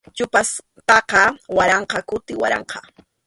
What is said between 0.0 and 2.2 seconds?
Yupaspaqa waranqa